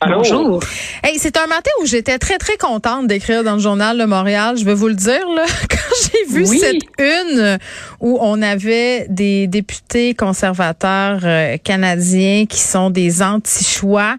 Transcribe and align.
Allô? 0.00 0.18
Bonjour. 0.18 0.60
Hey, 1.02 1.18
c'est 1.18 1.38
un 1.38 1.46
matin 1.46 1.70
où 1.80 1.86
j'étais 1.86 2.18
très 2.18 2.36
très 2.36 2.58
contente 2.58 3.06
d'écrire 3.06 3.42
dans 3.42 3.54
le 3.54 3.60
journal 3.60 3.96
de 3.98 4.04
Montréal. 4.04 4.56
Je 4.58 4.64
vais 4.64 4.74
vous 4.74 4.88
le 4.88 4.94
dire 4.94 5.26
là, 5.34 5.44
quand 5.70 5.94
j'ai 6.02 6.34
vu 6.34 6.46
Oui. 6.46 6.58
cette 6.58 6.82
une 6.98 7.58
où 8.00 8.18
on 8.20 8.42
avait 8.42 9.06
des 9.08 9.46
députés 9.46 10.14
conservateurs 10.14 11.20
euh, 11.24 11.56
canadiens 11.56 12.44
qui 12.46 12.60
sont 12.60 12.90
des 12.90 13.22
anti-choix, 13.22 14.16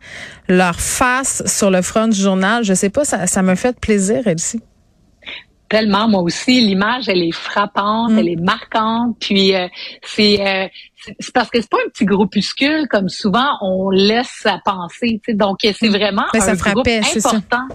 leur 0.50 0.80
face 0.80 1.44
sur 1.46 1.70
le 1.70 1.84
front 1.84 2.08
du 2.08 2.20
journal. 2.20 2.64
Je 2.64 2.74
sais 2.74 2.90
pas, 2.90 3.06
ça 3.06 3.28
ça 3.28 3.44
me 3.44 3.54
fait 3.54 3.80
plaisir, 3.80 4.26
Elsie. 4.28 4.62
Tellement, 5.70 6.08
moi 6.08 6.22
aussi, 6.22 6.62
l'image, 6.62 7.10
elle 7.10 7.24
est 7.24 7.32
frappante, 7.34 8.12
Mm. 8.12 8.20
elle 8.20 8.30
est 8.30 8.42
marquante. 8.42 9.18
Puis 9.20 9.54
euh, 9.56 9.68
c'est 10.04 10.40
euh, 10.46 10.68
c'est 11.20 11.34
parce 11.34 11.50
que 11.50 11.60
c'est 11.62 11.70
pas 11.70 11.78
un 11.86 11.90
petit 11.90 12.06
groupuscule 12.06 12.88
comme 12.90 13.10
souvent 13.10 13.50
on 13.62 13.90
laisse 13.90 14.46
à 14.46 14.60
penser. 14.64 15.20
tu 15.24 15.32
sais. 15.32 15.34
Donc 15.38 15.58
c'est 15.62 15.88
vraiment 15.90 16.26
Mais 16.34 16.40
ça 16.40 16.52
un 16.52 16.56
groupe 16.56 16.88
ça. 16.88 17.30
important. 17.30 17.68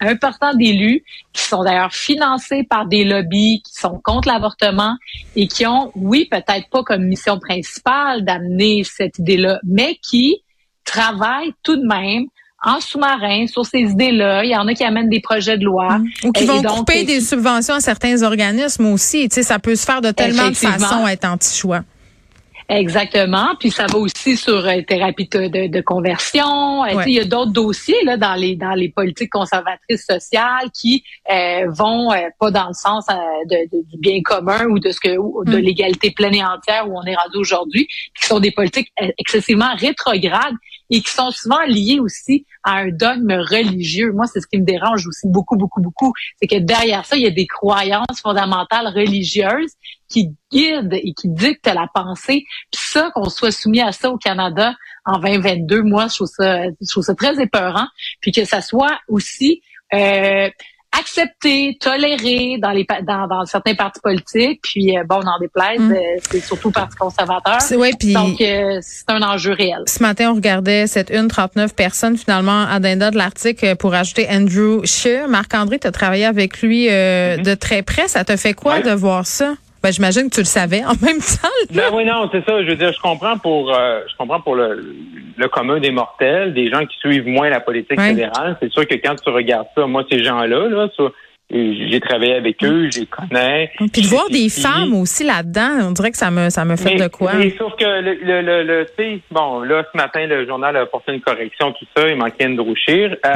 important 0.00 0.52
d'élus 0.54 1.02
qui 1.32 1.42
sont 1.42 1.62
d'ailleurs 1.64 1.92
financés 1.94 2.64
par 2.68 2.86
des 2.86 3.04
lobbies 3.04 3.62
qui 3.64 3.72
sont 3.74 3.98
contre 4.04 4.28
l'avortement 4.28 4.94
et 5.36 5.46
qui 5.48 5.66
ont, 5.66 5.90
oui, 5.94 6.28
peut-être 6.30 6.68
pas 6.70 6.82
comme 6.82 7.04
mission 7.04 7.38
principale 7.38 8.24
d'amener 8.24 8.84
cette 8.84 9.18
idée-là, 9.18 9.58
mais 9.64 9.96
qui 10.02 10.42
travaillent 10.84 11.54
tout 11.62 11.76
de 11.76 11.86
même 11.86 12.26
en 12.66 12.80
sous-marin 12.80 13.46
sur 13.46 13.64
ces 13.64 13.78
idées-là. 13.78 14.44
Il 14.44 14.50
y 14.50 14.56
en 14.56 14.66
a 14.66 14.74
qui 14.74 14.84
amènent 14.84 15.08
des 15.08 15.20
projets 15.20 15.56
de 15.56 15.64
loi. 15.64 15.98
Ou 16.24 16.32
qui 16.32 16.44
vont 16.44 16.60
donc, 16.60 16.78
couper 16.78 17.04
des 17.04 17.20
subventions 17.20 17.74
à 17.74 17.80
certains 17.80 18.22
organismes 18.22 18.86
aussi. 18.86 19.28
Tu 19.28 19.36
sais, 19.36 19.42
ça 19.42 19.58
peut 19.58 19.76
se 19.76 19.86
faire 19.86 20.00
de 20.02 20.10
tellement 20.10 20.48
de 20.48 20.54
façons 20.54 21.04
à 21.06 21.12
être 21.12 21.24
anti-choix. 21.26 21.82
Exactement. 22.68 23.50
Puis 23.60 23.70
ça 23.70 23.86
va 23.86 23.96
aussi 23.98 24.36
sur 24.36 24.66
euh, 24.66 24.82
thérapie 24.82 25.28
de, 25.28 25.80
conversion. 25.82 26.84
Euh, 26.84 26.94
Ouais. 26.96 27.04
Il 27.06 27.14
y 27.14 27.20
a 27.20 27.24
d'autres 27.24 27.52
dossiers 27.52 28.02
là 28.04 28.16
dans 28.16 28.34
les 28.34 28.56
dans 28.56 28.72
les 28.72 28.88
politiques 28.88 29.30
conservatrices 29.30 30.04
sociales 30.06 30.70
qui 30.74 31.04
euh, 31.30 31.66
vont 31.68 32.10
euh, 32.12 32.16
pas 32.40 32.50
dans 32.50 32.68
le 32.68 32.74
sens 32.74 33.04
euh, 33.10 33.14
de, 33.50 33.56
de- 33.76 33.82
du 33.90 33.98
bien 33.98 34.20
commun 34.24 34.64
ou 34.66 34.78
de 34.78 34.90
ce 34.90 34.98
que 35.00 35.16
ou 35.16 35.44
de 35.44 35.56
Mm. 35.58 35.60
l'égalité 35.60 36.10
pleine 36.10 36.34
et 36.34 36.44
entière 36.44 36.88
où 36.88 36.98
on 36.98 37.02
est 37.04 37.14
rendu 37.14 37.36
aujourd'hui, 37.36 37.86
qui 38.18 38.26
sont 38.26 38.40
des 38.40 38.50
politiques 38.50 38.90
excessivement 39.18 39.74
rétrogrades 39.78 40.54
et 40.90 41.00
qui 41.00 41.10
sont 41.10 41.30
souvent 41.30 41.62
liées 41.66 41.98
aussi 42.00 42.46
à 42.62 42.76
un 42.76 42.88
dogme 42.88 43.32
religieux. 43.32 44.12
Moi, 44.12 44.26
c'est 44.26 44.40
ce 44.40 44.46
qui 44.46 44.58
me 44.58 44.64
dérange 44.64 45.06
aussi 45.06 45.26
beaucoup, 45.28 45.56
beaucoup, 45.56 45.80
beaucoup. 45.80 46.12
C'est 46.40 46.46
que 46.46 46.58
derrière 46.58 47.04
ça, 47.04 47.16
il 47.16 47.22
y 47.22 47.26
a 47.26 47.30
des 47.30 47.46
croyances 47.46 48.20
fondamentales 48.22 48.88
religieuses 48.88 49.72
qui 50.08 50.34
guident 50.52 50.94
et 50.94 51.12
qui 51.14 51.28
dictent 51.28 51.66
la 51.66 51.88
pensée. 51.92 52.44
Puis 52.72 52.82
ça, 52.82 53.10
qu'on 53.14 53.28
soit 53.28 53.50
soumis 53.50 53.80
à 53.80 53.92
ça 53.92 54.10
au 54.10 54.18
Canada 54.18 54.74
en 55.04 55.18
2022, 55.18 55.82
moi, 55.82 56.06
je 56.08 56.16
trouve 56.16 56.28
ça, 56.28 56.64
je 56.64 56.90
trouve 56.90 57.04
ça 57.04 57.14
très 57.14 57.40
épeurant. 57.40 57.86
Puis 58.20 58.32
que 58.32 58.44
ça 58.44 58.60
soit 58.60 58.98
aussi 59.08 59.62
euh, 59.94 60.48
accepté, 60.98 61.76
toléré 61.80 62.58
dans 62.60 62.70
les 62.70 62.84
pa- 62.84 63.02
dans, 63.02 63.26
dans 63.26 63.44
certains 63.44 63.74
partis 63.74 64.00
politiques. 64.00 64.60
Puis 64.62 64.96
euh, 64.96 65.04
bon, 65.08 65.16
on 65.22 65.26
en 65.26 65.38
déplaise, 65.40 65.78
Mm. 65.80 65.92
euh, 65.92 65.98
c'est 66.30 66.40
surtout 66.40 66.68
le 66.68 66.72
Parti 66.74 66.96
conservateur. 66.96 67.58
Ouais, 67.78 67.90
puis 67.98 68.12
Donc 68.12 68.40
euh, 68.40 68.78
c'est 68.82 69.08
un 69.08 69.22
enjeu 69.22 69.52
réel. 69.52 69.82
Ce 69.86 70.02
matin, 70.02 70.30
on 70.32 70.34
regardait 70.34 70.86
cette 70.86 71.10
une 71.10 71.28
39 71.28 71.74
personnes, 71.74 72.16
finalement, 72.16 72.64
addenda 72.68 73.10
de 73.10 73.16
l'article 73.16 73.76
pour 73.76 73.94
ajouter 73.94 74.26
Andrew 74.30 74.84
Scheer. 74.84 75.28
Marc-André, 75.28 75.78
tu 75.78 75.86
as 75.86 75.92
travaillé 75.92 76.24
avec 76.24 76.60
lui 76.62 76.88
euh, 76.90 77.36
de 77.36 77.54
très 77.54 77.82
près. 77.82 78.08
Ça 78.08 78.24
te 78.24 78.36
fait 78.36 78.54
quoi 78.54 78.74
Ouais. 78.76 78.82
de 78.82 78.90
voir 78.92 79.26
ça? 79.26 79.54
Ben, 79.86 79.92
j'imagine 79.92 80.28
que 80.28 80.34
tu 80.34 80.40
le 80.40 80.46
savais 80.46 80.82
en 80.84 80.94
même 81.00 81.18
temps. 81.20 81.48
là. 81.70 81.90
Ben 81.90 81.90
oui, 81.96 82.04
non, 82.04 82.28
c'est 82.32 82.44
ça. 82.44 82.60
Je 82.60 82.68
veux 82.70 82.74
dire, 82.74 82.92
je 82.92 83.00
comprends 83.00 83.38
pour, 83.38 83.72
euh, 83.72 84.00
je 84.10 84.16
comprends 84.16 84.40
pour 84.40 84.56
le, 84.56 84.84
le 85.36 85.48
commun 85.48 85.78
des 85.78 85.92
mortels, 85.92 86.52
des 86.54 86.68
gens 86.70 86.84
qui 86.86 86.98
suivent 86.98 87.28
moins 87.28 87.48
la 87.48 87.60
politique 87.60 88.00
fédérale. 88.00 88.56
C'est 88.60 88.72
sûr 88.72 88.84
que 88.88 88.96
quand 88.96 89.14
tu 89.14 89.30
regardes 89.30 89.68
ça, 89.76 89.86
moi, 89.86 90.02
ces 90.10 90.24
gens-là, 90.24 90.68
là, 90.68 90.88
j'ai 91.48 92.00
travaillé 92.00 92.34
avec 92.34 92.64
eux, 92.64 92.90
je 92.92 93.00
les 93.00 93.06
connais. 93.06 93.70
Puis 93.92 94.02
de 94.02 94.06
voir 94.08 94.28
des 94.28 94.48
femmes 94.48 94.92
aussi 94.94 95.22
là-dedans, 95.22 95.86
on 95.88 95.92
dirait 95.92 96.10
que 96.10 96.16
ça 96.16 96.32
me, 96.32 96.50
ça 96.50 96.64
me 96.64 96.74
fait 96.74 96.94
Mais- 96.94 97.04
de 97.04 97.06
quoi. 97.08 97.34
mais 97.34 97.54
sauf 97.56 97.74
que 97.76 97.84
le, 97.84 98.14
le, 98.14 98.42
le, 98.42 98.62
le- 98.64 98.86
tu 98.98 99.04
sais, 99.04 99.20
bon, 99.30 99.60
là, 99.60 99.84
ce 99.92 99.96
matin, 99.96 100.26
le 100.26 100.44
journal 100.48 100.76
a 100.76 100.86
porté 100.86 101.12
une 101.12 101.20
correction, 101.20 101.70
tout 101.72 101.86
ça, 101.96 102.08
il 102.08 102.16
manquait 102.16 102.46
Andrew 102.46 102.74
Scheer. 102.74 103.16
Euh, 103.24 103.30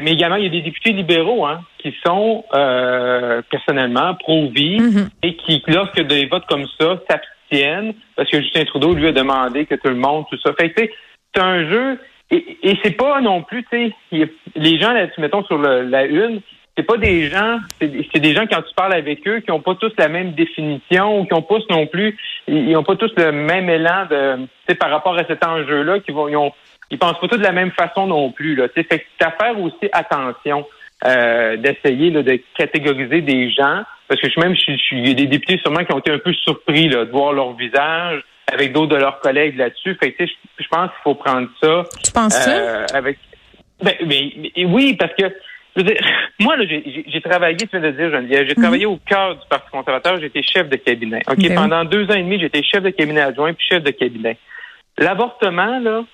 Mais 0.00 0.12
également, 0.12 0.36
il 0.36 0.44
y 0.44 0.46
a 0.46 0.50
des 0.50 0.62
députés 0.62 0.92
libéraux 0.92 1.44
hein, 1.44 1.60
qui 1.78 1.94
sont 2.06 2.44
euh, 2.54 3.42
personnellement 3.50 4.14
pro-vie 4.14 4.80
Mhm. 4.80 5.08
et 5.22 5.34
qui, 5.36 5.62
lorsque 5.68 6.00
des 6.00 6.26
votes 6.26 6.46
comme 6.46 6.66
ça, 6.80 6.98
s'abstiennent, 7.08 7.94
parce 8.16 8.30
que 8.30 8.40
Justin 8.40 8.64
Trudeau 8.64 8.94
lui 8.94 9.08
a 9.08 9.12
demandé 9.12 9.66
que 9.66 9.74
tout 9.74 9.88
le 9.88 9.96
monde, 9.96 10.24
tout 10.30 10.38
ça. 10.44 10.52
Fait 10.58 10.70
que, 10.70 10.80
tu 10.80 10.86
sais, 10.86 10.92
c'est 11.34 11.42
un 11.42 11.68
jeu, 11.68 11.98
et, 12.30 12.56
et 12.62 12.78
c'est 12.82 12.96
pas 12.96 13.20
non 13.20 13.42
plus, 13.42 13.64
tu 13.70 13.92
sais, 14.10 14.28
les 14.56 14.80
gens, 14.80 14.92
là, 14.92 15.06
mettons, 15.18 15.44
sur 15.44 15.58
le- 15.58 15.82
la 15.82 16.04
une, 16.06 16.40
c'est 16.76 16.84
pas 16.84 16.96
des 16.96 17.28
gens, 17.28 17.58
c'est 17.80 18.18
des- 18.18 18.32
gens 18.32 18.46
quand 18.46 18.62
tu 18.62 18.74
parles 18.74 18.94
avec 18.94 19.28
eux 19.28 19.40
qui 19.40 19.50
ont 19.50 19.60
pas 19.60 19.74
tous 19.74 19.92
la 19.98 20.08
même 20.08 20.32
définition 20.32 21.20
ou 21.20 21.26
qui 21.26 21.34
ont 21.34 21.42
pas 21.42 21.58
non 21.68 21.86
plus, 21.86 22.16
ils 22.48 22.70
ils 22.70 22.76
ont 22.78 22.82
pas 22.82 22.96
tous 22.96 23.12
le 23.18 23.30
même 23.30 23.68
élan 23.68 24.06
de, 24.10 24.36
tu 24.36 24.48
sais, 24.70 24.74
par 24.74 24.88
rapport 24.90 25.18
à 25.18 25.24
cet 25.26 25.44
enjeu-là, 25.46 26.00
qui 26.00 26.12
vont, 26.12 26.28
ils 26.28 26.36
ont, 26.36 26.52
ils 26.92 26.98
pensent 26.98 27.18
pas 27.18 27.26
tous 27.26 27.38
de 27.38 27.42
la 27.42 27.52
même 27.52 27.72
façon 27.72 28.06
non 28.06 28.30
plus, 28.30 28.54
là. 28.54 28.68
Fait 28.68 28.84
que 28.84 28.94
c'est 29.18 29.26
à 29.26 29.30
faire 29.30 29.58
aussi 29.58 29.88
attention 29.92 30.66
euh, 31.06 31.56
d'essayer 31.56 32.10
là, 32.10 32.22
de 32.22 32.38
catégoriser 32.56 33.22
des 33.22 33.50
gens, 33.50 33.82
parce 34.08 34.20
que 34.20 34.28
je 34.28 34.38
même, 34.38 34.54
je, 34.54 34.72
je, 34.76 34.94
il 34.94 35.08
y 35.08 35.10
a 35.10 35.14
des 35.14 35.26
députés 35.26 35.58
sûrement 35.64 35.84
qui 35.84 35.92
ont 35.94 35.98
été 35.98 36.12
un 36.12 36.18
peu 36.18 36.34
surpris 36.34 36.88
là, 36.88 37.06
de 37.06 37.10
voir 37.10 37.32
leur 37.32 37.54
visage 37.54 38.20
avec 38.52 38.72
d'autres 38.74 38.94
de 38.94 39.00
leurs 39.00 39.20
collègues 39.20 39.56
là-dessus. 39.56 39.94
Fait 39.94 40.12
que, 40.12 40.26
je, 40.26 40.32
je 40.60 40.68
pense 40.68 40.90
qu'il 40.90 41.00
faut 41.02 41.14
prendre 41.14 41.48
ça 41.62 41.84
Tu 42.04 42.12
penses 42.12 42.46
euh, 42.46 42.86
avec. 42.92 43.18
Ben, 43.82 43.94
mais, 44.06 44.32
mais 44.54 44.64
oui, 44.66 44.94
parce 44.94 45.14
que 45.14 45.24
je 45.74 45.80
veux 45.82 45.86
dire, 45.88 45.96
moi, 46.40 46.56
là, 46.58 46.64
j'ai- 46.68 47.20
travaillé, 47.22 47.56
tu 47.56 47.68
viens 47.72 47.80
de 47.80 47.90
dire, 47.90 48.10
Geneviève, 48.10 48.46
j'ai 48.46 48.54
travaillé 48.54 48.84
au 48.84 48.98
cœur 48.98 49.36
du 49.36 49.46
Parti 49.48 49.70
conservateur, 49.70 50.20
j'étais 50.20 50.42
chef 50.42 50.68
de 50.68 50.76
cabinet. 50.76 51.22
OK, 51.26 51.38
Ben 51.38 51.48
oui. 51.48 51.54
pendant 51.54 51.84
deux 51.86 52.04
ans 52.10 52.14
et 52.14 52.22
demi, 52.22 52.38
j'étais 52.38 52.62
chef 52.62 52.82
de 52.82 52.90
cabinet 52.90 53.22
adjoint 53.22 53.54
puis 53.54 53.64
chef 53.66 53.82
de 53.82 53.90
cabinet. 53.92 54.36
L'avortement, 54.98 55.78
là, 55.80 56.04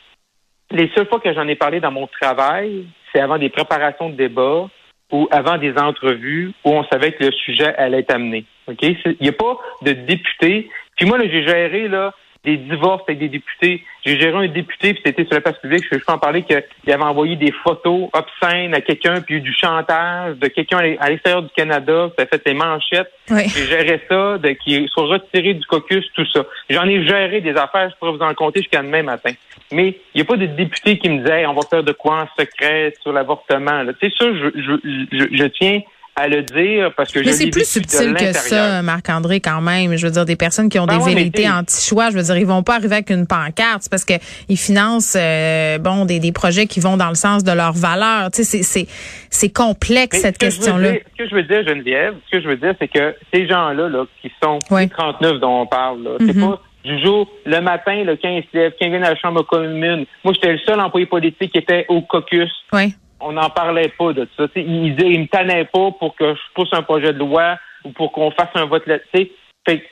les 0.70 0.90
seules 0.94 1.06
fois 1.06 1.20
que 1.20 1.32
j'en 1.32 1.48
ai 1.48 1.56
parlé 1.56 1.80
dans 1.80 1.90
mon 1.90 2.06
travail, 2.06 2.86
c'est 3.12 3.20
avant 3.20 3.38
des 3.38 3.48
préparations 3.48 4.10
de 4.10 4.16
débat 4.16 4.68
ou 5.10 5.28
avant 5.30 5.56
des 5.56 5.72
entrevues 5.78 6.52
où 6.64 6.70
on 6.70 6.84
savait 6.84 7.12
que 7.12 7.24
le 7.24 7.32
sujet 7.32 7.74
allait 7.76 8.00
être 8.00 8.14
amené. 8.14 8.44
OK? 8.66 8.82
Il 8.82 9.16
n'y 9.20 9.28
a 9.28 9.32
pas 9.32 9.58
de 9.82 9.92
député. 9.92 10.68
Puis 10.96 11.06
moi, 11.06 11.18
j'ai 11.20 11.46
géré 11.46 11.88
là, 11.88 12.12
des 12.44 12.56
divorces 12.56 13.03
avec 13.09 13.19
des 13.19 13.28
députés. 13.28 13.82
J'ai 14.06 14.19
géré 14.19 14.47
un 14.47 14.49
député, 14.49 14.94
puis 14.94 15.03
c'était 15.04 15.25
sur 15.25 15.34
la 15.34 15.41
place 15.41 15.59
publique, 15.59 15.84
je 15.91 15.99
peux 15.99 16.12
en 16.12 16.19
parler, 16.19 16.43
qu'il 16.43 16.62
avait 16.93 17.03
envoyé 17.03 17.37
des 17.37 17.53
photos 17.53 18.09
obscènes 18.12 18.75
à 18.75 18.81
quelqu'un, 18.81 19.21
puis 19.21 19.34
il 19.34 19.38
y 19.38 19.41
a 19.41 19.43
eu 19.43 19.43
du 19.43 19.53
chantage 19.53 20.37
de 20.37 20.47
quelqu'un 20.48 20.78
à 20.78 20.82
l'e- 20.87 20.97
à 21.00 21.10
l'extérieur 21.10 21.43
du 21.43 21.50
Canada, 21.54 22.10
ça 22.16 22.22
a 22.25 22.27
fait 22.27 22.43
des 22.47 22.54
manchettes. 22.54 23.10
Oui. 23.31 23.43
J'ai 23.48 23.65
géré 23.66 24.00
ça, 24.09 24.38
de 24.38 24.50
qu'il 24.50 24.88
soit 24.88 25.06
retiré 25.06 25.54
du 25.54 25.66
caucus, 25.66 26.06
tout 26.15 26.25
ça. 26.32 26.44
J'en 26.71 26.87
ai 26.88 27.04
géré 27.06 27.41
des 27.41 27.56
affaires, 27.56 27.91
je 27.91 27.97
pourrais 27.97 28.12
vous 28.12 28.22
en 28.22 28.34
compter 28.34 28.60
jusqu'à 28.60 28.82
demain 28.82 29.03
matin. 29.03 29.32
Mais 29.72 29.88
il 30.15 30.19
n'y 30.19 30.22
a 30.22 30.25
pas 30.25 30.37
de 30.37 30.47
député 30.47 30.97
qui 30.98 31.10
me 31.10 31.19
disait 31.19 31.41
Hey, 31.41 31.47
on 31.47 31.53
va 31.53 31.60
faire 31.69 31.82
de 31.82 31.93
quoi 31.93 32.22
en 32.22 32.28
secret 32.43 32.94
sur 33.03 33.12
l'avortement. 33.12 33.84
Tu 34.00 34.09
sais, 34.09 34.15
ça, 34.16 34.25
je, 34.32 34.48
je, 34.54 35.06
je, 35.12 35.37
je 35.37 35.44
tiens 35.44 35.81
à 36.18 36.28
le 36.28 36.42
dire 36.42 36.92
parce 36.96 37.12
que 37.12 37.20
je 37.22 37.26
Mais 37.26 37.32
c'est 37.32 37.50
plus 37.50 37.68
subtil 37.68 38.15
que 38.15 38.32
ça, 38.32 38.82
Marc-André, 38.82 39.41
quand 39.41 39.60
même. 39.60 39.97
Je 39.97 40.06
veux 40.06 40.12
dire, 40.12 40.24
des 40.24 40.36
personnes 40.36 40.68
qui 40.68 40.78
ont 40.78 40.86
Ben 40.86 40.98
des 40.98 41.04
ouais, 41.04 41.15
vérités 41.15 41.48
anti-choix, 41.48 42.10
je 42.10 42.16
veux 42.16 42.22
dire, 42.22 42.36
ils 42.36 42.47
vont 42.47 42.62
pas 42.62 42.74
arriver 42.76 42.94
avec 42.97 43.10
une 43.10 43.26
pancarte. 43.26 43.88
Parce 43.91 44.04
que 44.04 44.15
ils 44.48 44.56
financent, 44.59 45.16
euh, 45.18 45.78
bon, 45.78 46.04
des, 46.04 46.18
des 46.18 46.32
projets 46.32 46.66
qui 46.66 46.80
vont 46.80 46.97
dans 46.97 47.09
le 47.09 47.15
sens 47.15 47.44
de 47.44 47.53
leurs 47.53 47.72
valeurs. 47.74 48.30
Tu 48.32 48.42
sais, 48.42 48.44
c'est, 48.44 48.62
c'est, 48.62 48.86
c'est 49.30 49.48
complexe, 49.53 50.16
Mais 50.16 50.18
cette 50.18 50.34
ce 50.34 50.38
que 50.38 50.44
question-là. 50.47 50.91
dire- 50.92 51.00
Ce 51.16 51.22
que 51.24 51.28
je 51.30 51.34
veux 51.34 51.42
dire, 51.44 51.62
Geneviève, 51.66 52.15
ce 52.26 52.36
que 52.36 52.42
je 52.42 52.48
veux 52.48 52.56
dire, 52.56 52.74
c'est 52.80 52.88
que 52.88 53.14
ces 53.32 53.47
gens-là, 53.47 53.88
là, 53.88 54.04
qui 54.21 54.30
sont 54.42 54.59
Ouais. 54.71 54.82
les 54.84 54.88
39 54.88 55.41
dont 55.41 55.60
on 55.62 55.66
parle, 55.66 56.03
là, 56.03 56.10
c'est 56.21 56.34
Mhm. 56.36 56.50
pas 56.50 56.60
du 56.84 57.03
jour, 57.04 57.28
le 57.44 57.60
matin, 57.60 58.03
le 58.04 58.16
15 58.16 58.44
se 58.50 58.56
lève, 58.56 58.72
15 58.80 58.88
viennent 58.91 59.04
à 59.04 59.10
la 59.10 59.16
Chambre 59.16 59.42
commune. 59.42 60.06
Moi, 60.24 60.32
j'étais 60.34 60.53
le 60.53 60.59
seul 60.59 60.80
employé 60.80 61.06
politique 61.06 61.53
qui 61.53 61.59
était 61.59 61.84
au 61.88 62.00
caucus. 62.03 62.50
Oui. 62.72 62.94
On 63.20 63.32
n'en 63.32 63.50
parlait 63.50 63.88
pas 63.98 64.12
de 64.12 64.28
ça. 64.36 64.48
T'sais, 64.48 64.62
ils 64.62 64.94
disaient, 64.94 65.10
ils 65.10 65.20
me 65.22 65.26
tannaient 65.26 65.65
pas 65.65 65.91
pour 65.98 66.15
que 66.16 66.34
je 66.34 66.41
pousse 66.54 66.72
un 66.72 66.82
projet 66.82 67.12
de 67.12 67.18
loi 67.18 67.56
ou 67.84 67.91
pour 67.91 68.12
qu'on 68.12 68.30
fasse 68.30 68.50
un 68.54 68.66
vote 68.66 68.86
là-dessus. 68.86 69.30
Fait 69.66 69.80
que 69.80 69.84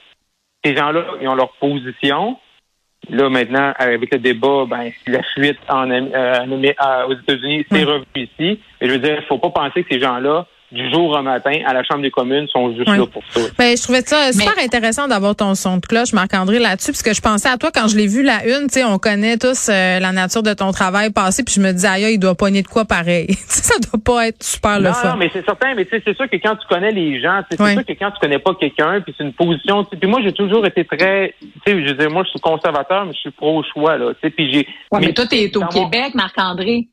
ces 0.64 0.76
gens-là, 0.76 1.04
ils 1.20 1.28
ont 1.28 1.34
leur 1.34 1.52
position. 1.54 2.38
Là, 3.08 3.28
maintenant, 3.28 3.72
avec 3.78 4.12
le 4.12 4.18
débat, 4.18 4.64
ben, 4.68 4.90
la 5.06 5.22
fuite 5.34 5.58
en, 5.68 5.90
euh, 5.90 6.00
euh, 6.14 7.06
aux 7.06 7.12
États-Unis, 7.12 7.64
c'est 7.70 7.84
Mm. 7.84 7.88
revenu 7.88 8.04
ici. 8.16 8.60
Mais 8.80 8.88
je 8.88 8.92
veux 8.92 8.98
dire, 8.98 9.18
il 9.20 9.26
faut 9.26 9.38
pas 9.38 9.50
penser 9.50 9.84
que 9.84 9.94
ces 9.94 10.00
gens-là 10.00 10.46
du 10.72 10.90
jour 10.90 11.10
au 11.10 11.22
matin 11.22 11.52
à 11.66 11.72
la 11.72 11.82
Chambre 11.84 12.02
des 12.02 12.10
communes 12.10 12.46
sont 12.48 12.74
juste 12.74 12.88
Oui. 12.88 12.98
là 12.98 13.06
pour 13.06 13.22
ça. 13.30 13.40
Ben, 13.58 13.76
je 13.76 13.82
trouvais 13.82 14.00
ça 14.02 14.32
super 14.32 14.52
Mais- 14.56 14.64
intéressant 14.64 15.06
d'avoir 15.08 15.36
ton 15.36 15.54
son 15.54 15.76
de 15.76 15.86
cloche, 15.86 16.12
Marc-André, 16.12 16.58
là-dessus, 16.58 16.92
parce 16.92 17.02
que 17.02 17.14
je 17.14 17.20
pensais 17.20 17.48
à 17.48 17.56
toi 17.56 17.70
quand 17.72 17.88
je 17.88 17.96
l'ai 17.96 18.06
vu 18.06 18.22
la 18.22 18.44
une, 18.46 18.66
tu 18.68 18.80
sais, 18.80 18.84
on 18.84 18.98
connaît 18.98 19.36
tous 19.38 19.68
euh, 19.68 19.98
la 20.00 20.12
nature 20.12 20.42
de 20.42 20.52
ton 20.54 20.72
travail 20.72 21.10
passé, 21.10 21.44
puis 21.44 21.54
je 21.54 21.60
me 21.60 21.72
disais, 21.72 21.88
aïe, 21.88 22.14
il 22.14 22.18
doit 22.18 22.34
pogner 22.34 22.62
de 22.62 22.68
quoi 22.68 22.84
pareil. 22.84 23.26
Tu 23.28 23.34
sais, 23.46 23.62
ça 23.62 23.78
doit 23.78 24.00
pas 24.04 24.28
être 24.28 24.42
super 24.42 24.80
le 24.80 24.92
fun. 24.92 25.10
non, 25.10 25.16
mais 25.16 25.30
c'est 25.32 25.44
certain, 25.44 25.74
mais 25.74 25.84
tu 25.84 25.90
sais, 25.96 26.02
c'est 26.04 26.16
sûr 26.16 26.28
que 26.28 26.36
quand 26.36 26.56
tu 26.56 26.66
connais 26.68 26.90
les 26.92 27.20
gens, 27.20 27.40
tu 27.50 27.56
sais, 27.56 27.62
c'est 27.62 27.62
Oui. 27.62 27.72
sûr 27.74 27.84
que 27.84 27.92
quand 27.92 28.10
tu 28.10 28.18
connais 28.20 28.38
pas 28.38 28.54
quelqu'un, 28.54 29.00
puis 29.00 29.14
c'est 29.16 29.24
une 29.24 29.32
position, 29.32 29.84
tu 29.84 29.90
sais, 29.90 29.96
puis 29.96 30.08
moi 30.08 30.20
j'ai 30.22 30.32
toujours 30.32 30.66
été 30.66 30.84
très, 30.84 31.34
tu 31.40 31.48
sais, 31.66 31.80
je 31.82 31.88
veux 31.88 31.94
dire, 31.94 32.10
moi 32.10 32.22
je 32.24 32.30
suis 32.30 32.40
conservateur, 32.40 33.04
mais 33.06 33.12
je 33.12 33.18
suis 33.18 33.30
pro 33.30 33.62
choix 33.72 33.96
là, 33.98 34.12
tu 34.14 34.20
sais, 34.22 34.30
puis 34.30 34.52
j'ai. 34.52 34.66
Ouais, 34.90 35.00
mais, 35.00 35.12
toi, 35.12 35.26
t'es 35.26 35.50
au 35.56 35.64
Québec, 35.66 36.14
Marc-André. 36.14 36.88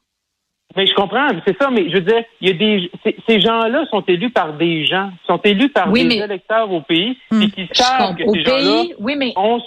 Mais 0.75 0.87
je 0.87 0.93
comprends, 0.95 1.27
c'est 1.45 1.55
ça, 1.61 1.69
mais 1.69 1.87
je 1.89 1.95
veux 1.95 2.01
dire, 2.01 2.23
il 2.41 2.47
y 2.49 2.51
a 2.51 2.53
des, 2.55 2.91
ces- 3.27 3.39
gens-là 3.41 3.85
sont 3.91 4.01
élus 4.07 4.31
par 4.31 4.53
des 4.53 4.85
gens, 4.85 5.11
sont 5.27 5.39
élus 5.43 5.69
par 5.69 5.91
Oui, 5.91 6.01
des 6.01 6.07
mais- 6.19 6.25
électeurs 6.25 6.71
au 6.71 6.81
pays, 6.81 7.17
Hmm. 7.31 7.45
qui 7.47 7.69
savent 7.73 8.15
que 8.15 8.23
ces 8.23 8.43
gens-là 8.43 8.57
pays, 8.83 8.93
oui, 8.99 9.15
mais 9.15 9.33
ont, 9.35 9.59